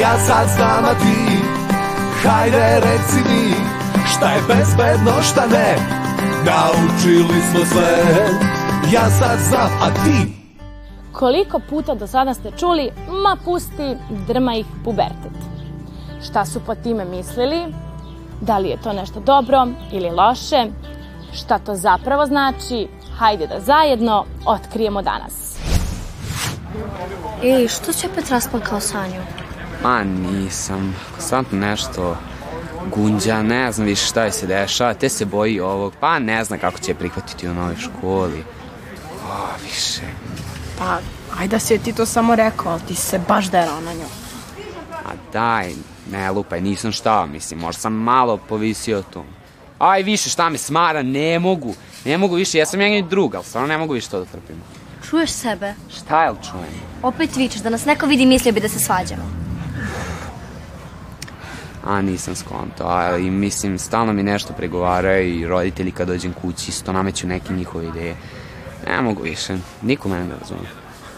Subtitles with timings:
[0.00, 1.38] Ja sad znam, a ti
[2.22, 3.54] Hajde reci mi
[4.06, 5.76] Šta je bezbedno, šta ne
[6.44, 8.04] Naučili smo sve
[8.92, 10.32] Ja sad znam, a ti
[11.12, 12.90] Koliko puta do sada ste čuli,
[13.22, 13.96] ma pusti,
[14.26, 15.32] drma ih pubertet.
[16.26, 17.74] Šta su po time mislili?
[18.40, 20.66] Da li je to nešto dobro ili loše?
[21.32, 22.88] Šta to zapravo znači?
[23.18, 25.58] Hajde da zajedno otkrijemo danas.
[27.42, 29.45] Ej, što si opet rasplakao Sanju?
[29.82, 32.16] Ma nisam, sad nešto
[32.94, 36.58] gunđa, ne znam više šta je se dešava, te se boji ovog, pa ne znam
[36.58, 38.44] kako će je prihvatiti u novoj školi.
[39.28, 40.02] O, više.
[40.78, 40.98] Pa,
[41.38, 44.06] ajde da si je ti to samo rekao, ali ti se baš derao na nju.
[44.92, 45.72] A daj,
[46.12, 49.24] ne lupaj, nisam šta, mislim, možda sam malo povisio to.
[49.78, 53.44] Aj više, šta me smara, ne mogu, ne mogu više, ja sam jedan drug, ali
[53.44, 54.56] stvarno ne mogu više to da trpim.
[55.10, 55.74] Čuješ sebe?
[55.96, 56.80] Šta je li čujem?
[57.02, 59.45] Opet vičeš da nas neko vidi i mislio bi da se svađamo.
[61.86, 66.92] A nisam skonto, ali mislim, stalno mi nešto pregovaraju i roditelji kad dođem kući isto
[66.92, 68.16] nameću neke njihove ideje.
[68.86, 70.68] Ne mogu više, niko mene ne razume.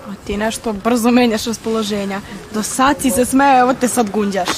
[0.08, 2.20] A ti nešto brzo menjaš raspoloženja.
[2.55, 4.48] Do sad si se smeo, evo te sad gunđaš.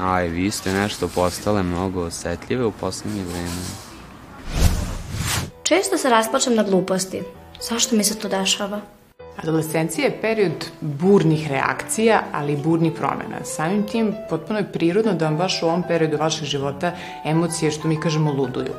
[0.00, 3.60] Aj, vi ste nešto postale mnogo osetljive u poslednje vreme.
[5.62, 7.22] Često se rasplačem na gluposti.
[7.68, 8.80] Zašto mi se to dešava?
[9.36, 13.44] Adolescencija je period burnih reakcija, ali i burnih promena.
[13.44, 16.92] Samim tim, potpuno je prirodno da vam baš u ovom periodu vašeg života
[17.24, 18.72] emocije, što mi kažemo, luduju.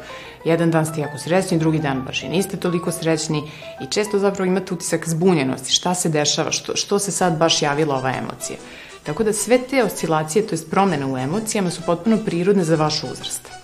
[0.46, 3.44] Jedan dan ste jako srećni, drugi dan baš i niste toliko srećni
[3.82, 5.72] i često zapravo imate utisak zbunjenosti.
[5.72, 6.52] Šta se dešava?
[6.52, 8.60] Što, što se sad baš javila ova emocija?
[9.04, 13.04] Tako da sve te oscilacije, to je promene u emocijama, su potpuno prirodne za vaš
[13.04, 13.61] uzrast.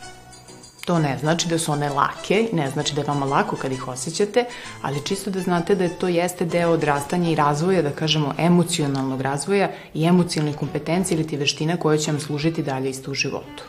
[0.88, 3.88] To ne znači da su one lake, ne znači da je vama lako kad ih
[3.88, 4.46] osjećate,
[4.82, 9.72] ali čisto da znate da to jeste deo odrastanja i razvoja, da kažemo, emocionalnog razvoja
[9.94, 13.64] i emocionalnih kompetencija ili ti veština koje će vam služiti dalje isto u životu.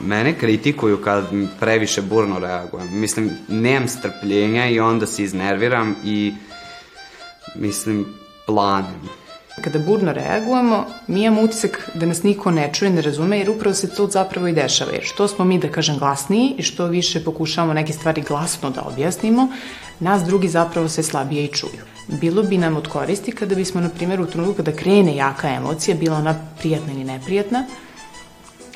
[0.00, 1.24] Mene kritikuju kad
[1.60, 3.00] previše burno reagujem.
[3.00, 6.32] Mislim, nemam strpljenja i onda se iznerviram i
[7.54, 8.06] mislim,
[8.46, 9.21] planem.
[9.60, 13.74] Kada burno reagujemo, mi imamo utisak da nas niko ne čuje, ne razume, jer upravo
[13.74, 14.92] se to zapravo i dešava.
[14.92, 18.82] Jer što smo mi, da kažem, glasniji i što više pokušavamo neke stvari glasno da
[18.82, 19.48] objasnimo,
[20.00, 21.84] nas drugi zapravo sve slabije i čuju.
[22.08, 25.96] Bilo bi nam od koristi kada bismo, na primjer, u trenutku kada krene jaka emocija,
[25.96, 27.64] bila ona prijatna ili neprijatna,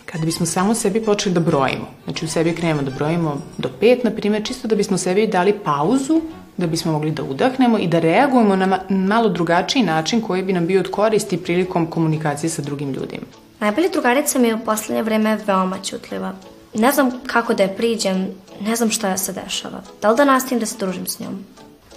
[0.06, 1.86] kada bismo samo sebi počeli da brojimo.
[2.04, 5.52] Znači u sebi krenemo da brojimo do pet, na primjer, čisto da bismo sebi dali
[5.64, 6.20] pauzu
[6.56, 10.66] da bismo mogli da udahnemo i da reagujemo na malo drugačiji način koji bi nam
[10.66, 13.26] bio od koristi prilikom komunikacije sa drugim ljudima.
[13.60, 16.32] Najbolja drugarica mi je u poslednje vreme veoma ćutljiva.
[16.74, 18.28] Ne znam kako da je priđem,
[18.60, 19.82] ne znam šta se dešava.
[20.02, 21.44] Da li da nastavim da se družim s njom?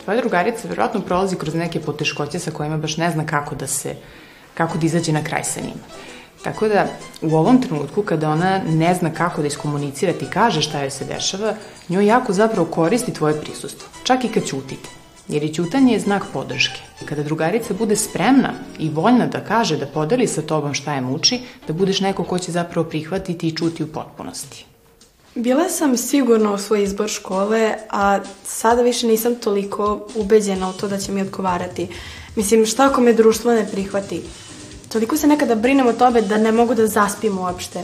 [0.03, 3.95] Tvoja drugarica verovatno prolazi kroz neke poteškoće sa kojima baš ne zna kako da se,
[4.53, 5.83] kako da izađe na kraj sa njima.
[6.43, 6.87] Tako da
[7.21, 11.05] u ovom trenutku kada ona ne zna kako da iskomunicira ti kaže šta joj se
[11.05, 11.53] dešava,
[11.89, 14.89] njoj jako zapravo koristi tvoje prisustvo, čak i kad ćutite.
[15.27, 16.81] Jer i ćutanje je znak podrške.
[17.05, 21.39] Kada drugarica bude spremna i voljna da kaže, da podeli sa tobom šta je muči,
[21.67, 24.65] da budeš neko ko će zapravo prihvatiti i čuti u potpunosti.
[25.35, 30.87] Bila sam sigurna u svoj izbor škole, a sada više nisam toliko ubeđena u to
[30.87, 31.87] da će mi odgovarati.
[32.35, 34.21] Mislim, šta ako me društvo ne prihvati?
[34.91, 37.83] Toliko se nekada brinem o tobe da ne mogu da zaspim uopšte.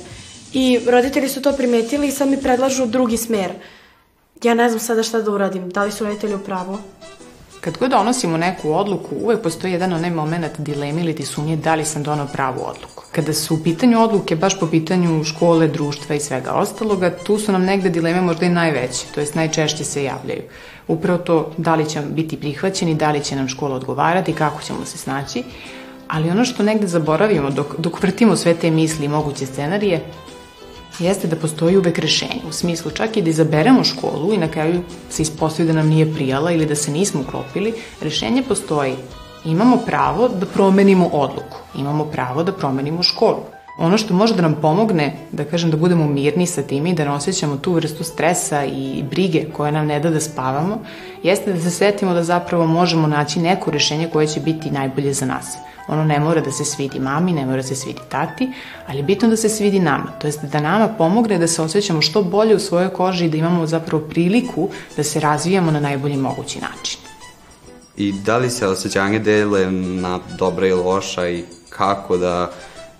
[0.54, 3.52] I roditelji su to primetili i sad mi predlažu drugi smer.
[4.44, 5.70] Ja ne znam sada šta da uradim.
[5.70, 6.78] Da li su roditelji u pravu?
[7.62, 11.76] Kad god donosimo neku odluku, uvek postoji jedan onaj moment dileme ili ti sumnje da
[11.76, 13.04] li sam donao pravu odluku.
[13.12, 17.52] Kada su u pitanju odluke, baš po pitanju škole, društva i svega ostaloga, tu su
[17.52, 20.42] nam negde dileme možda i najveće, to jest najčešće se javljaju.
[20.88, 24.86] Upravo to da li će biti prihvaćeni, da li će nam škola odgovarati, kako ćemo
[24.86, 25.44] se snaći,
[26.08, 30.06] ali ono što negde zaboravimo dok, dok vrtimo sve te misli i moguće scenarije,
[31.00, 32.42] jeste da postoji uvek rešenje.
[32.50, 36.14] U smislu čak i da izaberemo školu i na kraju se ispostavi da nam nije
[36.14, 38.96] prijala ili da se nismo uklopili, rešenje postoji.
[39.46, 41.58] Imamo pravo da promenimo odluku.
[41.76, 43.44] Imamo pravo da promenimo školu.
[43.78, 47.04] Ono što može da nam pomogne, da kažem, da budemo mirni sa tim i da
[47.04, 50.80] ne osjećamo tu vrstu stresa i brige koja nam ne da da spavamo,
[51.24, 55.26] jeste da se setimo da zapravo možemo naći neko rešenje koje će biti najbolje za
[55.26, 55.58] nas.
[55.88, 58.52] Ono ne mora da se svidi mami, ne mora da se svidi tati,
[58.88, 60.12] ali je bitno da se svidi nama.
[60.22, 63.38] To jest da nama pomogne da se osjećamo što bolje u svojoj koži i da
[63.38, 67.00] imamo zapravo priliku da se razvijamo na najbolji mogući način.
[67.98, 72.52] I da li se osjećanje dele na dobra i loša i kako da,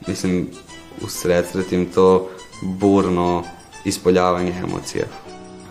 [0.08, 0.48] mislim,
[1.02, 2.30] usredsretim to
[2.62, 3.44] burno
[3.86, 5.06] ispoljavanje emocija?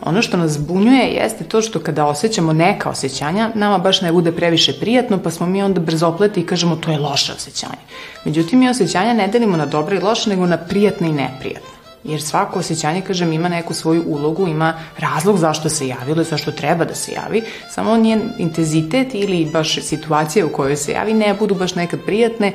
[0.03, 4.33] Ono što nas zbunjuje jeste to što kada osjećamo neka osjećanja, nama baš ne bude
[4.33, 7.83] previše prijatno, pa smo mi onda brzopleti i kažemo to je loše osjećanje.
[8.25, 11.75] Međutim, mi osjećanja ne delimo na dobre i loše, nego na prijatne i neprijatne.
[12.05, 16.53] Jer svako osjećanje, kažem, ima neku svoju ulogu, ima razlog zašto se javilo i zašto
[16.53, 21.35] treba da se javi, samo njen intenzitet ili baš situacija u kojoj se javi ne
[21.35, 22.53] budu baš nekad prijatne,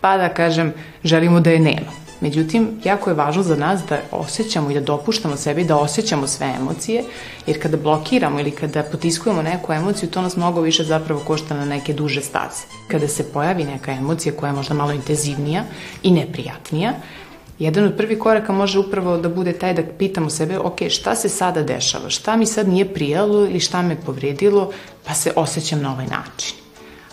[0.00, 0.72] pa da kažem,
[1.04, 2.05] želimo da je nema.
[2.20, 6.54] Međutim, jako je važno za nas da osjećamo i da dopuštamo sebi da osjećamo sve
[6.60, 7.04] emocije,
[7.46, 11.64] jer kada blokiramo ili kada potiskujemo neku emociju, to nas mnogo više zapravo košta na
[11.64, 12.64] neke duže staze.
[12.88, 15.64] Kada se pojavi neka emocija koja je možda malo intenzivnija
[16.02, 16.94] i neprijatnija,
[17.58, 21.28] Jedan od prvih koraka može upravo da bude taj da pitamo sebe, ok, šta se
[21.28, 24.72] sada dešava, šta mi sad nije prijalo ili šta me povredilo,
[25.04, 26.65] pa se osjećam na ovaj način.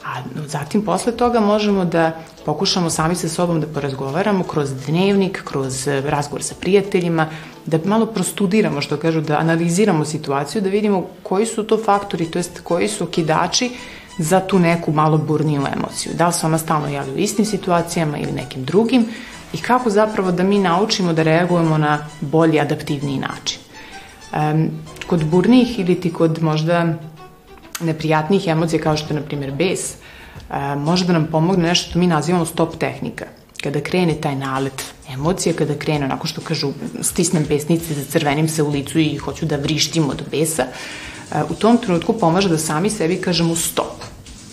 [0.06, 2.12] A zatim posle toga možemo da
[2.46, 7.28] pokušamo sami sa sobom da porazgovaramo kroz dnevnik, kroz e, razgovor sa prijateljima,
[7.66, 12.40] da malo prostudiramo, što kažu, da analiziramo situaciju, da vidimo koji su to faktori, to
[12.40, 13.72] jest koji su kidači
[14.18, 16.14] za tu neku malo burniju emociju.
[16.16, 19.06] Da li se ona stalno javlja u istim situacijama ili nekim drugim
[19.54, 23.60] i kako zapravo da mi naučimo da reagujemo na bolji, adaptivniji način.
[24.34, 24.70] Um,
[25.08, 26.94] kod burnijih ili ti kod možda
[27.83, 32.00] neprijatnih emocija kao što je, na primjer, bes, e, može da nam pomogne nešto što
[32.00, 33.25] mi nazivamo stop tehnika.
[33.63, 34.83] Kada krene taj nalet
[35.13, 36.71] emocija, kada krene onako što kažu
[37.01, 41.77] stisnem besnice, crvenim se u licu i hoću da vrištim od besa, e, u tom
[41.77, 44.03] trenutku pomaže da sami sebi kažemo stop.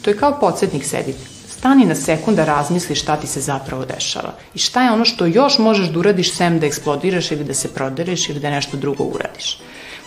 [0.02, 1.14] To je kao podsjetnik sebi.
[1.60, 5.26] Stani na sekund da razmisli šta ti se zapravo dešava i šta je ono što
[5.26, 9.04] još možeš da uradiš sem da eksplodiraš ili da se prodereš ili da nešto drugo
[9.04, 9.58] uradiš.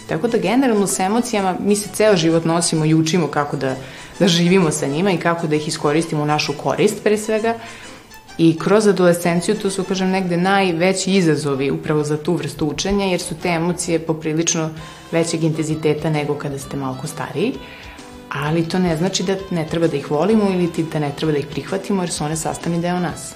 [0.09, 3.75] Tako da generalno sa emocijama mi se ceo život nosimo i učimo kako da,
[4.19, 7.55] da živimo sa njima i kako da ih iskoristimo u našu korist pre svega.
[8.37, 13.21] I kroz adolescenciju to su, kažem, negde najveći izazovi upravo za tu vrstu učenja, jer
[13.21, 14.69] su te emocije poprilično
[15.11, 17.53] većeg intenziteta nego kada ste malko stariji.
[18.29, 21.37] Ali to ne znači da ne treba da ih volimo ili da ne treba da
[21.37, 23.33] ih prihvatimo, jer su one sastavni deo nas.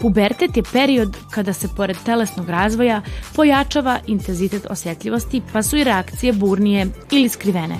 [0.00, 3.02] Pubertet je period kada se pored telesnog razvoja
[3.36, 7.76] pojačava intenzitet osjetljivosti pa su i reakcije burnije ili skrivene.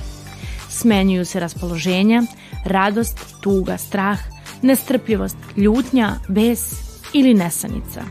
[0.69, 2.23] Smenjuju se raspoloženja,
[2.65, 4.19] radost, tuga, strah,
[4.63, 6.75] nestrpljivost, ljutnja, bes
[7.13, 8.03] ili nesanica.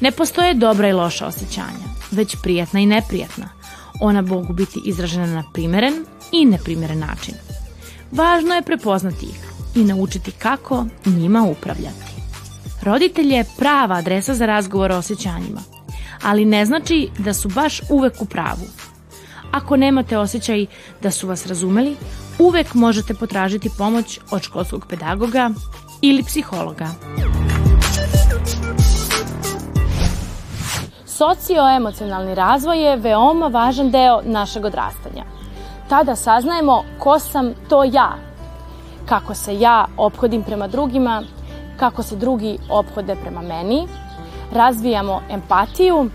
[0.00, 3.48] Ne postoje dobra i loša osjećanja, već prijatna i neprijatna.
[4.00, 7.34] Ona mogu biti izražena na primeren i neprimeren način.
[8.12, 9.40] Važno je prepoznati ih
[9.74, 12.05] i naučiti kako njima upravljati.
[12.86, 15.60] Roditelj je prava adresa za razgovor o osjećanjima,
[16.22, 18.66] ali ne znači da su baš uvek u pravu.
[19.52, 20.66] Ako nemate osjećaj
[21.02, 21.96] da su vas razumeli,
[22.38, 25.50] uvek možete potražiti pomoć od školskog pedagoga
[26.02, 26.88] ili psihologa.
[31.06, 35.24] Socioemocionalni razvoj je veoma važan deo našeg odrastanja.
[35.88, 38.16] Tada saznajemo ko sam to ja,
[39.06, 41.22] kako se ja ophodim prema drugima
[41.76, 43.88] kako se drugi ophode prema meni,
[44.52, 46.10] razvijamo empatiju,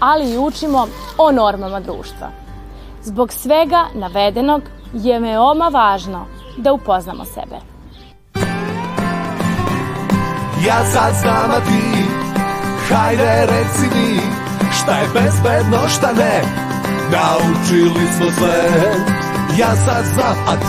[0.00, 0.86] ali i učimo
[1.18, 2.28] o normama društva.
[3.02, 6.26] Zbog svega navedenog je veoma važno
[6.56, 7.56] da upoznamo sebe.
[10.66, 12.04] Ja sad znam, a ti,
[12.88, 14.20] hajde reci mi,
[14.72, 16.42] šta je bezbedno, šta ne,
[17.12, 18.82] naučili smo sve.
[19.58, 20.64] Ja sad znam, a ti,